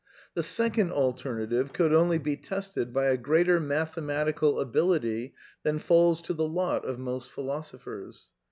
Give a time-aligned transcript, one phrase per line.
[0.33, 1.73] The second alternative...
[1.73, 6.97] could only be tested by a greater mathematical ability than falls to the lot of
[6.97, 8.29] most philosophers.